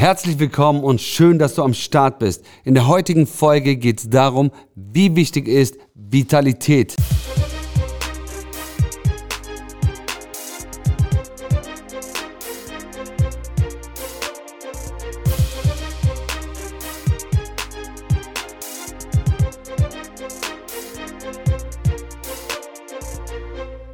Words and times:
Herzlich 0.00 0.38
willkommen 0.38 0.82
und 0.82 1.02
schön, 1.02 1.38
dass 1.38 1.56
du 1.56 1.62
am 1.62 1.74
Start 1.74 2.20
bist. 2.20 2.42
In 2.64 2.72
der 2.72 2.86
heutigen 2.86 3.26
Folge 3.26 3.76
geht 3.76 3.98
es 3.98 4.08
darum, 4.08 4.50
wie 4.74 5.14
wichtig 5.14 5.46
ist 5.46 5.76
Vitalität. 5.94 6.96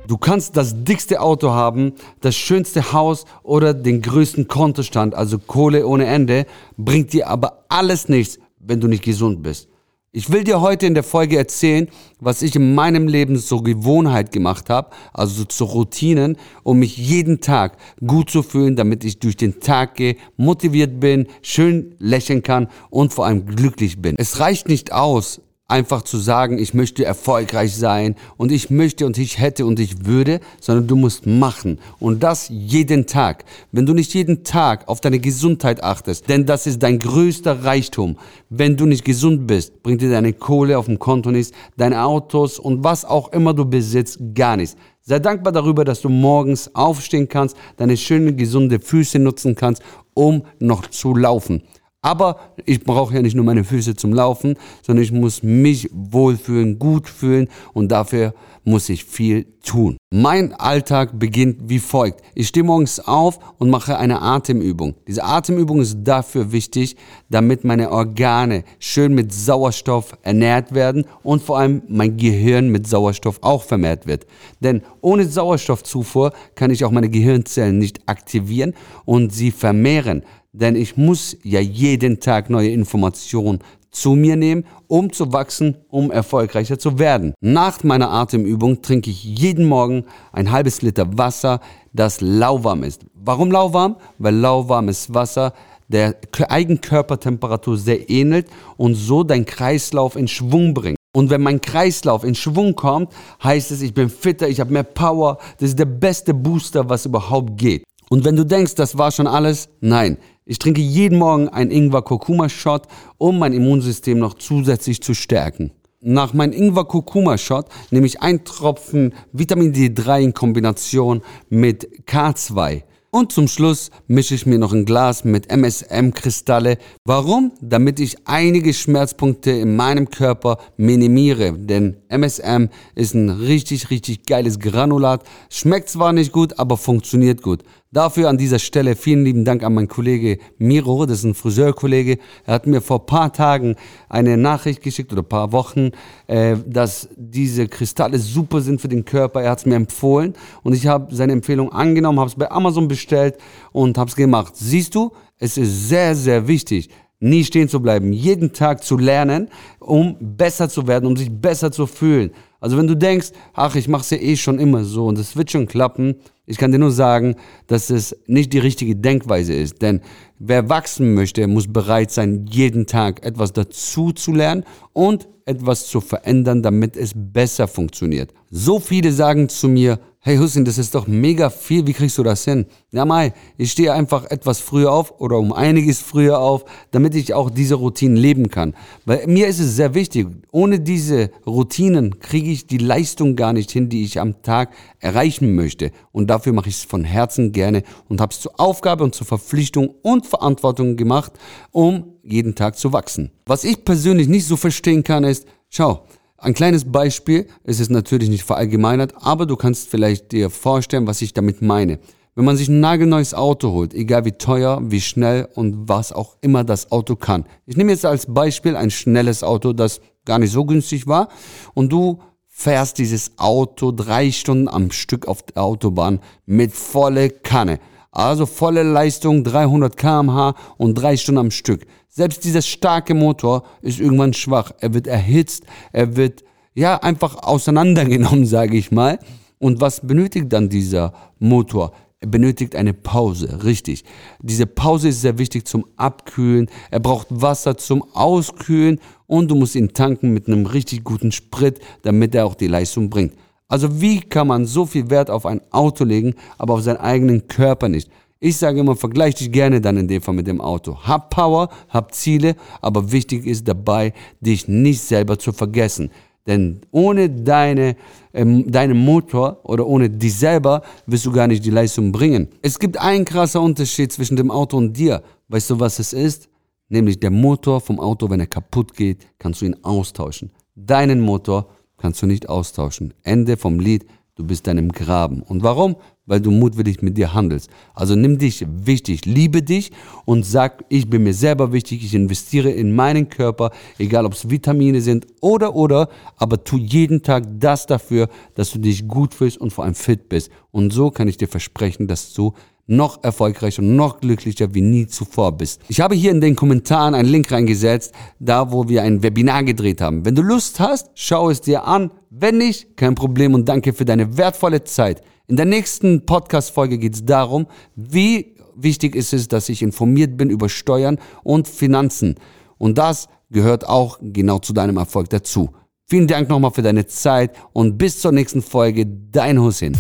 Du 0.07 0.19
kannst 0.19 0.57
das 0.57 0.85
dickste 0.85 1.21
Auto 1.21 1.51
haben, 1.51 1.95
das 2.21 2.37
schönste 2.37 2.93
Haus 2.93 3.25
oder 3.43 3.75
den 3.75 4.03
größten 4.03 4.47
Kontostand, 4.47 5.15
also 5.15 5.39
Kohle 5.39 5.87
ohne 5.87 6.07
Ende, 6.07 6.47
bringt 6.77 7.13
dir 7.13 7.29
aber 7.29 7.65
alles 7.69 8.09
nichts, 8.09 8.39
wenn 8.59 8.81
du 8.81 8.87
nicht 8.87 9.03
gesund 9.03 9.43
bist. 9.43 9.69
Ich 10.13 10.33
will 10.33 10.45
dir 10.45 10.63
heute 10.63 10.87
in 10.87 10.95
der 10.95 11.03
Folge 11.03 11.37
erzählen, 11.37 11.89
was 12.21 12.41
ich 12.41 12.57
in 12.57 12.75
meinem 12.75 13.07
Leben 13.07 13.37
zur 13.37 13.63
Gewohnheit 13.63 14.33
gemacht 14.33 14.71
habe, 14.71 14.91
also 15.13 15.45
zu 15.45 15.65
Routinen, 15.65 16.39
um 16.63 16.79
mich 16.79 16.97
jeden 16.97 17.43
Tag 17.43 17.77
gut 18.07 18.31
zu 18.31 18.43
fühlen, 18.43 18.77
damit 18.77 19.05
ich 19.05 19.19
durch 19.19 19.37
den 19.37 19.61
Tag 19.61 19.97
gehe, 19.97 20.17
motiviert 20.39 21.01
bin, 21.01 21.27
schön 21.43 21.97
lächeln 21.99 22.43
kann 22.43 22.69
und 22.89 23.13
vor 23.13 23.27
allem 23.27 23.45
glücklich 23.45 24.01
bin. 24.01 24.15
Es 24.17 24.41
reicht 24.41 24.69
nicht 24.69 24.91
aus, 24.91 25.43
einfach 25.69 26.03
zu 26.03 26.19
sagen, 26.19 26.59
ich 26.59 26.75
möchte 26.75 27.05
erfolgreich 27.05 27.75
sein 27.75 28.15
und 28.37 28.53
ich 28.53 28.71
möchte 28.71 29.05
und 29.05 29.19
ich 29.19 29.41
hätte 29.41 29.67
und 29.67 29.81
ich 29.81 30.07
würde, 30.07 30.41
sondern 30.61 30.87
du 30.87 30.95
musst 30.95 31.27
machen 31.27 31.81
und 31.99 32.23
das 32.23 32.49
jeden 32.49 33.07
Tag. 33.07 33.45
Wenn 33.73 33.85
du 33.85 33.93
nicht 33.93 34.15
jeden 34.15 34.45
Tag 34.45 34.87
auf 34.89 35.01
deine 35.01 35.19
Gesundheit 35.19 35.83
achtest, 35.83 36.29
denn 36.29 36.47
das 36.47 36.69
ist 36.69 36.83
dein 36.85 37.01
größter 37.01 37.65
Reichtum. 37.65 38.17
Wenn 38.49 38.77
du 38.77 38.87
nicht 38.87 39.05
gesund 39.05 39.49
bist, 39.49 39.83
bringt 39.83 40.03
dir 40.03 40.11
deine 40.11 40.33
Kohle 40.33 40.79
auf 40.79 40.87
dem 40.87 41.01
Konto 41.01 41.33
nichts, 41.33 41.53
deine 41.77 42.05
Autos 42.05 42.61
und 42.61 42.85
was 42.85 43.05
auch 43.05 43.33
immer 43.33 43.53
du 43.53 43.65
besitzt, 43.65 44.21
gar 44.35 44.57
nichts. 44.57 44.77
Sei 45.03 45.19
dankbar 45.19 45.53
darüber, 45.53 45.85
dass 45.85 46.01
du 46.01 46.09
morgens 46.09 46.73
aufstehen 46.75 47.29
kannst, 47.29 47.57
deine 47.77 47.97
schönen, 47.97 48.37
gesunde 48.37 48.79
Füße 48.79 49.19
nutzen 49.19 49.57
kannst, 49.57 49.83
um 50.15 50.45
noch 50.61 50.87
zu 50.89 51.15
laufen. 51.15 51.63
Aber 52.07 52.39
ich 52.65 52.85
brauche 52.85 53.17
ja 53.17 53.21
nicht 53.21 53.35
nur 53.35 53.45
meine 53.45 53.65
Füße 53.65 53.97
zum 53.97 54.13
Laufen, 54.13 54.55
sondern 54.81 55.03
ich 55.03 55.11
muss 55.11 55.43
mich 55.43 55.91
wohlfühlen, 55.93 56.79
gut 56.79 57.09
fühlen 57.09 57.49
und 57.73 57.91
dafür 57.91 58.33
muss 58.63 58.89
ich 58.89 59.05
viel 59.05 59.47
tun. 59.65 59.97
Mein 60.13 60.53
Alltag 60.53 61.19
beginnt 61.19 61.69
wie 61.69 61.81
folgt. 61.81 62.23
Ich 62.37 62.47
stehe 62.47 62.63
morgens 62.63 63.01
auf 63.01 63.41
und 63.59 63.71
mache 63.71 63.99
eine 63.99 64.23
Atemübung. 64.23 64.95
Diese 65.09 65.25
Atemübung 65.25 65.81
ist 65.81 65.99
dafür 66.05 66.53
wichtig, 66.53 66.95
damit 67.29 67.65
meine 67.65 67.91
Organe 67.91 68.63
schön 68.79 69.13
mit 69.13 69.33
Sauerstoff 69.33 70.17
ernährt 70.23 70.75
werden 70.75 71.07
und 71.25 71.43
vor 71.43 71.59
allem 71.59 71.83
mein 71.89 72.17
Gehirn 72.17 72.71
mit 72.71 72.87
Sauerstoff 72.87 73.41
auch 73.43 73.65
vermehrt 73.65 74.07
wird. 74.07 74.27
Denn 74.61 74.83
ohne 75.01 75.27
Sauerstoffzufuhr 75.27 76.33
kann 76.55 76.71
ich 76.71 76.85
auch 76.85 76.93
meine 76.93 77.11
Gehirnzellen 77.11 77.79
nicht 77.79 78.09
aktivieren 78.09 78.75
und 79.05 79.33
sie 79.33 79.51
vermehren 79.51 80.23
denn 80.57 80.75
ich 80.75 80.97
muss 80.97 81.37
ja 81.43 81.61
jeden 81.61 82.21
Tag 82.21 82.51
neue 82.51 82.71
Informationen 82.71 83.61
zu 83.91 84.11
mir 84.11 84.37
nehmen, 84.37 84.65
um 84.89 85.13
zu 85.13 85.33
wachsen, 85.33 85.77
um 85.89 86.11
erfolgreicher 86.11 86.79
zu 86.79 86.99
werden. 86.99 87.35
Nach 87.41 87.83
meiner 87.83 88.11
Atemübung 88.11 88.83
trinke 88.83 89.11
ich 89.11 89.25
jeden 89.25 89.67
Morgen 89.67 90.05
ein 90.33 90.51
halbes 90.51 90.83
Liter 90.83 91.17
Wasser, 91.17 91.61
das 91.93 92.21
lauwarm 92.21 92.83
ist. 92.83 93.07
Warum 93.15 93.51
lauwarm? 93.51 93.97
Weil 94.19 94.35
lauwarmes 94.35 95.13
Wasser 95.15 95.53
der 95.89 96.17
Eigenkörpertemperatur 96.49 97.77
sehr 97.79 98.11
ähnelt 98.11 98.49
und 98.77 98.95
so 98.95 99.23
dein 99.23 99.47
Kreislauf 99.47 100.17
in 100.17 100.29
Schwung 100.29 100.75
bringt. 100.75 100.99
Und 101.15 101.31
wenn 101.31 101.43
mein 101.43 101.61
Kreislauf 101.61 102.25
in 102.25 102.35
Schwung 102.35 102.75
kommt, 102.75 103.13
heißt 103.43 103.71
es, 103.71 103.81
ich 103.81 103.95
bin 103.95 104.11
fitter, 104.11 104.49
ich 104.49 104.61
habe 104.61 104.73
mehr 104.73 104.83
Power. 104.83 105.39
Das 105.59 105.71
ist 105.71 105.79
der 105.79 105.87
beste 105.87 106.35
Booster, 106.35 106.89
was 106.91 107.07
überhaupt 107.07 107.57
geht. 107.57 107.85
Und 108.11 108.25
wenn 108.25 108.37
du 108.37 108.45
denkst, 108.45 108.75
das 108.75 108.99
war 108.99 109.11
schon 109.11 109.27
alles, 109.27 109.69
nein. 109.81 110.19
Ich 110.49 110.61
trinke 110.61 110.81
jeden 110.81 111.19
Morgen 111.19 111.49
einen 111.49 111.73
Ingwer-Kurkuma-Shot, 111.73 112.87
um 113.19 113.41
mein 113.41 113.53
Immunsystem 113.53 114.21
noch 114.21 114.35
zusätzlich 114.35 115.03
zu 115.03 115.13
stärken. 115.13 115.73
Nach 116.01 116.35
meinem 116.35 116.53
Ingwer-Kurkuma-Shot 116.53 117.67
nehme 117.91 118.07
ich 118.07 118.23
einen 118.23 118.45
Tropfen 118.45 119.13
Vitamin 119.33 119.75
D3 119.75 120.21
in 120.21 120.35
Kombination 120.35 121.23
mit 121.49 122.07
K2. 122.07 122.85
Und 123.11 123.33
zum 123.33 123.49
Schluss 123.49 123.91
mische 124.07 124.37
ich 124.37 124.47
mir 124.47 124.59
noch 124.59 124.73
ein 124.73 124.85
Glas 124.85 125.25
mit 125.25 125.51
MSM-Kristalle. 125.51 126.79
Warum? 127.05 127.51
Damit 127.61 127.99
ich 127.99 128.17
einige 128.29 128.73
Schmerzpunkte 128.73 129.51
in 129.51 129.75
meinem 129.75 130.11
Körper 130.11 130.59
minimiere. 130.77 131.55
Denn 131.55 131.97
MSM 132.09 132.69
ist 132.95 133.15
ein 133.15 133.31
richtig, 133.31 133.91
richtig 133.91 134.27
geiles 134.27 134.61
Granulat. 134.61 135.25
Schmeckt 135.51 135.89
zwar 135.89 136.13
nicht 136.13 136.31
gut, 136.31 136.59
aber 136.59 136.77
funktioniert 136.77 137.43
gut. 137.43 137.65
Dafür 137.97 138.29
an 138.29 138.37
dieser 138.37 138.59
Stelle 138.59 138.95
vielen 138.95 139.25
lieben 139.25 139.47
Dank 139.47 139.63
an 139.63 139.73
meinen 139.73 139.89
Kollege 139.89 140.37
Miro, 140.59 141.07
das 141.07 141.21
ist 141.21 141.25
ein 141.25 141.35
Friseurkollege. 141.35 142.19
Er 142.45 142.53
hat 142.53 142.67
mir 142.67 142.83
vor 142.83 143.07
paar 143.07 143.33
Tagen 143.33 143.75
eine 144.11 144.37
Nachricht 144.37 144.83
geschickt 144.83 145.15
oder 145.15 145.23
paar 145.23 145.51
Wochen, 145.53 145.93
äh, 146.27 146.57
dass 146.67 147.09
diese 147.17 147.69
Kristalle 147.69 148.19
super 148.19 148.61
sind 148.61 148.83
für 148.83 148.89
den 148.89 149.07
Körper. 149.07 149.41
Er 149.41 149.53
hat 149.53 149.61
es 149.61 149.65
mir 149.65 149.77
empfohlen 149.77 150.35
und 150.63 150.75
ich 150.75 150.87
habe 150.87 151.15
seine 151.15 151.33
Empfehlung 151.33 151.73
angenommen, 151.73 152.21
habe 152.21 152.29
es 152.29 152.37
bei 152.37 152.51
Amazon 152.51 152.87
bestellt 152.87 153.39
und 153.73 153.97
habe 153.97 154.11
es 154.11 154.17
gemacht. 154.17 154.53
Siehst 154.57 154.95
du, 154.95 155.13
es 155.39 155.57
ist 155.57 155.89
sehr, 155.89 156.15
sehr 156.15 156.47
wichtig, 156.47 156.91
nie 157.19 157.45
stehen 157.45 157.71
zu 157.71 157.81
bleiben, 157.81 158.13
jeden 158.13 158.53
Tag 158.53 158.85
zu 158.85 158.99
lernen, 158.99 159.49
um 159.81 160.19
besser 160.21 160.69
zu 160.69 160.87
werden, 160.87 161.07
um 161.07 161.17
sich 161.17 161.33
besser 161.33 161.73
zu 161.73 161.87
fühlen. 161.87 162.33
Also 162.67 162.79
wenn 162.79 162.89
du 162.89 162.97
denkst, 162.97 163.29
ach, 163.55 163.77
ich 163.77 163.87
mache 163.87 164.03
es 164.03 164.11
ja 164.11 164.17
eh 164.17 164.35
schon 164.35 164.59
immer 164.59 164.83
so 164.83 165.07
und 165.07 165.21
es 165.21 165.37
wird 165.37 165.53
schon 165.53 165.69
klappen, 165.69 166.17
ich 166.47 166.59
kann 166.59 166.73
dir 166.73 166.81
nur 166.81 166.91
sagen, 166.91 167.37
dass 167.69 167.91
es 167.91 168.17
nicht 168.27 168.53
die 168.53 168.59
richtige 168.59 168.97
Denkweise 168.97 169.55
ist. 169.55 169.83
Denn 169.83 170.01
wer 170.41 170.69
wachsen 170.69 171.15
möchte, 171.15 171.47
muss 171.47 171.73
bereit 171.73 172.11
sein, 172.11 172.45
jeden 172.51 172.89
Tag 172.89 173.25
etwas 173.25 173.53
dazu 173.53 174.11
zu 174.11 174.33
lernen 174.33 174.65
und 174.93 175.29
etwas 175.45 175.87
zu 175.87 176.01
verändern, 176.01 176.65
damit 176.65 176.97
es 176.97 177.13
besser 177.15 177.69
funktioniert. 177.69 178.35
So 178.51 178.81
viele 178.81 179.13
sagen 179.13 179.49
zu 179.49 179.69
mir, 179.69 180.01
hey 180.27 180.39
Hussein, 180.39 180.65
das 180.65 180.77
ist 180.77 180.93
doch 180.97 181.07
mega 181.07 181.51
viel, 181.51 181.87
wie 181.87 181.93
kriegst 181.93 182.19
du 182.19 182.25
das 182.25 182.45
hin? 182.45 182.67
Ja, 182.91 183.05
Mai, 183.05 183.33
ich 183.59 183.71
stehe 183.71 183.93
einfach 183.93 184.25
etwas 184.25 184.59
früher 184.59 184.91
auf 184.91 185.21
oder 185.21 185.39
um 185.39 185.53
einiges 185.53 186.01
früher 186.01 186.41
auf, 186.41 186.65
damit 186.91 187.15
ich 187.15 187.33
auch 187.33 187.49
diese 187.49 187.77
Routinen 187.77 188.17
leben 188.17 188.51
kann. 188.51 188.75
Weil 189.05 189.29
mir 189.29 189.47
ist 189.47 189.61
es 189.61 189.77
sehr 189.77 189.95
wichtig, 189.95 190.27
ohne 190.51 190.81
diese 190.81 191.31
Routinen 191.47 192.19
kriege 192.19 192.51
ich 192.51 192.56
die 192.65 192.79
Leistung 192.79 193.35
gar 193.35 193.53
nicht 193.53 193.73
hin, 193.73 193.89
die 193.89 194.05
ich 194.05 194.21
am 194.21 194.41
Tag 194.43 194.73
erreichen 195.01 195.57
möchte. 195.57 195.91
Und 196.13 196.31
dafür 196.31 196.53
mache 196.53 196.69
ich 196.69 196.77
es 196.77 196.85
von 196.85 197.05
Herzen 197.05 197.53
gerne 197.53 197.83
und 198.09 198.21
habe 198.21 198.33
es 198.33 198.41
zur 198.41 198.59
Aufgabe 198.61 199.03
und 199.05 199.15
zur 199.15 199.27
Verpflichtung 199.27 199.95
und 200.03 200.27
Verantwortung 200.27 200.97
gemacht, 200.97 201.33
um 201.73 202.15
jeden 202.23 202.55
Tag 202.55 202.79
zu 202.79 202.93
wachsen. 202.93 203.33
Was 203.45 203.65
ich 203.65 203.85
persönlich 203.85 204.29
nicht 204.29 204.47
so 204.47 204.57
verstehen 204.57 205.05
kann, 205.05 205.25
ist, 205.25 205.47
schau, 205.69 206.07
ein 206.39 206.55
kleines 206.55 206.91
Beispiel, 206.91 207.47
es 207.65 207.81
ist 207.81 207.91
natürlich 207.91 208.29
nicht 208.29 208.45
verallgemeinert, 208.45 209.15
aber 209.17 209.47
du 209.47 209.57
kannst 209.57 209.89
vielleicht 209.89 210.33
dir 210.33 210.51
vorstellen, 210.51 211.07
was 211.07 211.23
ich 211.23 211.33
damit 211.33 211.61
meine. 211.63 211.99
Wenn 212.35 212.45
man 212.45 212.59
sich 212.59 212.69
ein 212.69 212.81
nagelneues 212.81 213.33
Auto 213.33 213.73
holt, 213.73 213.95
egal 213.95 214.27
wie 214.27 214.33
teuer, 214.33 214.83
wie 214.85 215.01
schnell 215.01 215.49
und 215.55 215.89
was 215.89 216.13
auch 216.13 216.37
immer 216.43 216.65
das 216.65 216.93
Auto 216.93 217.17
kann. 217.17 217.47
Ich 217.65 217.79
nehme 217.79 217.93
jetzt 217.93 218.05
als 218.05 218.27
Beispiel 218.27 218.77
ein 218.77 218.91
schnelles 218.91 219.43
Auto, 219.43 219.73
das 219.73 220.03
gar 220.27 220.39
nicht 220.39 220.53
so 220.53 220.67
günstig 220.67 221.07
war 221.07 221.31
und 221.73 221.91
du 221.91 222.21
fährst 222.59 222.97
dieses 222.97 223.33
Auto 223.37 223.93
drei 223.93 224.33
Stunden 224.33 224.67
am 224.67 224.91
Stück 224.91 225.29
auf 225.29 225.43
der 225.43 225.63
Autobahn 225.63 226.21
mit 226.47 226.73
volle 226.73 227.29
Kanne. 227.29 227.79
Also 228.11 228.47
volle 228.47 228.83
Leistung, 228.83 229.45
300 229.45 229.95
kmh 229.95 230.55
und 230.79 230.95
drei 230.95 231.19
Stunden 231.19 231.39
am 231.39 231.51
Stück. 231.51 231.87
Selbst 232.09 232.45
dieser 232.45 232.63
starke 232.63 233.13
Motor 233.13 233.65
ist 233.83 234.01
irgendwann 234.01 234.33
schwach. 234.33 234.73
Er 234.81 234.95
wird 234.95 235.07
erhitzt, 235.07 235.65
er 235.93 236.17
wird 236.17 236.45
ja 236.73 236.97
einfach 236.97 237.37
auseinandergenommen, 237.43 238.47
sage 238.47 238.79
ich 238.79 238.91
mal. 238.91 239.19
Und 239.59 239.83
was 239.83 240.01
benötigt 240.01 240.51
dann 240.51 240.71
dieser 240.71 241.13
Motor? 241.39 241.93
Benötigt 242.21 242.75
eine 242.77 242.95
Pause, 242.95 243.63
richtig. 243.65 244.05
Diese 244.41 244.67
Pause 244.67 245.09
ist 245.09 245.21
sehr 245.21 245.39
wichtig 245.39 245.67
zum 245.67 245.85
Abkühlen. 245.97 246.71
Er 246.91 247.01
braucht 247.01 247.27
Wasser 247.31 247.77
zum 247.77 248.03
Auskühlen 248.15 249.01
und 249.27 249.51
du 249.51 249.55
musst 249.55 249.75
ihn 249.75 249.93
tanken 249.93 250.33
mit 250.33 250.47
einem 250.47 250.65
richtig 250.65 251.05
guten 251.05 251.31
Sprit, 251.31 251.79
damit 252.03 252.35
er 252.35 252.47
auch 252.47 252.55
die 252.55 252.69
Leistung 252.69 253.11
bringt. 253.11 253.35
Also 253.69 254.01
wie 254.01 254.21
kann 254.21 254.47
man 254.47 254.65
so 254.65 254.87
viel 254.87 255.11
Wert 255.11 255.29
auf 255.29 255.45
ein 255.45 255.61
Auto 255.73 256.05
legen, 256.05 256.35
aber 256.57 256.75
auf 256.75 256.83
seinen 256.83 256.99
eigenen 256.99 257.49
Körper 257.49 257.89
nicht? 257.89 258.09
Ich 258.39 258.57
sage 258.57 258.81
immer, 258.81 258.97
vergleich 258.97 259.35
dich 259.35 259.51
gerne 259.51 259.81
dann 259.81 259.97
in 259.97 260.09
dem 260.09 260.23
Fall 260.23 260.35
mit 260.35 260.47
dem 260.47 260.61
Auto. 260.61 260.97
Hab 261.03 261.31
Power, 261.31 261.69
hab 261.89 262.15
Ziele, 262.15 262.55
aber 262.81 263.11
wichtig 263.11 263.47
ist 263.47 263.67
dabei, 263.67 264.13
dich 264.41 264.69
nicht 264.69 265.01
selber 265.01 265.39
zu 265.39 265.53
vergessen. 265.53 266.11
Denn 266.47 266.81
ohne 266.91 267.29
deine, 267.29 267.97
ähm, 268.33 268.71
deinen 268.71 268.97
Motor 268.99 269.61
oder 269.65 269.87
ohne 269.87 270.09
dich 270.09 270.35
selber 270.35 270.83
wirst 271.07 271.27
du 271.27 271.33
gar 271.33 271.47
nicht 271.47 271.65
die 271.65 271.71
Leistung 271.71 272.13
bringen. 272.13 272.49
Es 272.63 272.79
gibt 272.79 272.99
einen 272.99 273.25
krasser 273.25 273.61
Unterschied 273.61 274.13
zwischen 274.13 274.37
dem 274.37 274.51
Auto 274.51 274.77
und 274.77 274.97
dir. 274.97 275.23
Weißt 275.49 275.71
du, 275.71 275.81
was 275.81 275.99
es 275.99 276.13
ist? 276.13 276.49
Nämlich 276.89 277.19
der 277.19 277.31
Motor 277.31 277.81
vom 277.81 277.99
Auto, 277.99 278.31
wenn 278.31 278.41
er 278.41 278.47
kaputt 278.47 278.95
geht, 278.95 279.27
kannst 279.39 279.61
du 279.61 279.67
ihn 279.67 279.77
austauschen. 279.83 280.53
Deinen 280.77 281.21
Motor 281.21 281.69
kannst 281.97 282.23
du 282.23 282.27
nicht 282.27 282.49
austauschen. 282.49 283.15
Ende 283.23 283.57
vom 283.57 283.81
Lied, 283.81 284.07
du 284.37 284.45
bist 284.45 284.67
dann 284.67 284.79
im 284.79 284.93
Graben. 284.93 285.43
Und 285.43 285.63
warum? 285.63 285.97
Weil 286.27 286.41
du 286.41 286.51
mutwillig 286.51 287.03
mit 287.03 287.17
dir 287.17 287.35
handelst. 287.35 287.71
Also 287.95 288.17
nimm 288.17 288.39
dich 288.39 288.67
wichtig, 288.69 289.25
liebe 289.25 289.63
dich 289.63 289.93
und 290.25 290.45
sag, 290.45 290.85
ich 290.89 291.09
bin 291.09 291.23
mir 291.23 291.35
selber 291.35 291.73
wichtig, 291.73 292.05
ich 292.05 292.15
investiere 292.15 292.71
in 292.71 292.95
meinen 292.95 293.29
Körper, 293.29 293.71
egal 293.99 294.27
ob 294.27 294.33
es 294.33 294.51
Vitamine 294.51 295.01
sind 295.01 295.27
oder 295.41 295.77
oder, 295.77 296.09
aber 296.37 296.65
tu 296.65 296.79
jeden 296.79 297.23
Tag 297.23 297.45
das 297.61 297.87
dafür, 297.87 298.29
dass 298.55 298.73
du 298.73 298.79
dich 298.79 299.07
gut 299.07 299.35
fühlst 299.35 299.59
und 299.59 299.73
vor 299.73 299.85
allem 299.85 299.95
fit 299.95 300.29
bist. 300.29 300.51
Und 300.73 300.93
so 300.93 301.11
kann 301.11 301.29
ich 301.29 301.37
dir 301.37 301.49
versprechen, 301.49 302.09
dass 302.09 302.33
du 302.33 302.55
noch 302.87 303.23
erfolgreicher 303.25 303.83
und 303.83 303.97
noch 303.97 304.21
glücklicher 304.21 304.75
wie 304.75 304.81
nie 304.81 305.07
zuvor 305.07 305.53
bist. 305.53 305.81
Ich 305.89 306.01
habe 306.01 306.15
hier 306.15 306.31
in 306.31 306.41
den 306.41 306.55
Kommentaren 306.55 307.15
einen 307.15 307.29
Link 307.29 307.51
reingesetzt, 307.51 308.15
da 308.39 308.71
wo 308.71 308.89
wir 308.89 309.03
ein 309.03 309.23
Webinar 309.23 309.65
gedreht 309.65 310.01
haben. 310.01 310.25
Wenn 310.25 310.35
du 310.35 310.43
Lust 310.43 310.79
hast, 310.79 311.11
schau 311.15 311.51
es 311.51 311.61
dir 311.61 311.85
an. 311.85 312.11
Wenn 312.39 312.59
nicht, 312.59 312.99
kein 312.99 313.15
Problem 313.15 313.55
und 313.55 313.67
danke 313.67 313.95
für 313.95 314.05
deine 314.05 314.37
wertvolle 314.37 314.85
Zeit. 314.85 315.23
In 315.47 315.57
der 315.57 315.65
nächsten 315.65 316.27
Podcast-Folge 316.27 316.99
geht 316.99 317.15
es 317.15 317.25
darum, 317.25 317.67
wie 317.95 318.57
wichtig 318.75 319.17
ist 319.17 319.33
es, 319.33 319.49
dass 319.49 319.71
ich 319.71 319.81
informiert 319.81 320.37
bin 320.37 320.51
über 320.51 320.69
Steuern 320.69 321.19
und 321.45 321.67
Finanzen. 321.67 322.35
Und 322.77 322.99
das 322.99 323.29
gehört 323.49 323.89
auch 323.89 324.19
genau 324.21 324.59
zu 324.59 324.75
deinem 324.75 324.99
Erfolg 324.99 325.31
dazu. 325.31 325.71
Vielen 326.05 326.27
Dank 326.27 326.51
nochmal 326.51 326.73
für 326.73 326.83
deine 326.83 327.07
Zeit 327.07 327.57
und 327.73 327.97
bis 327.97 328.21
zur 328.21 328.33
nächsten 328.33 328.61
Folge. 328.61 329.07
Dein 329.07 329.59
Hussein. 329.59 329.97